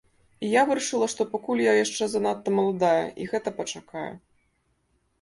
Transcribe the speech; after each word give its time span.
І 0.45 0.47
я 0.59 0.63
вырашыла, 0.69 1.09
што 1.15 1.27
пакуль 1.35 1.61
я 1.65 1.73
яшчэ 1.83 2.03
занадта 2.15 2.57
маладая, 2.57 3.05
і 3.23 3.31
гэта 3.35 3.49
пачакае. 3.63 4.11